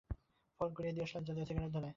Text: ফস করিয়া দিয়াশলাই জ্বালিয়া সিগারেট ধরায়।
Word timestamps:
ফস 0.61 0.69
করিয়া 0.75 0.93
দিয়াশলাই 0.95 1.23
জ্বালিয়া 1.27 1.47
সিগারেট 1.49 1.71
ধরায়। 1.75 1.89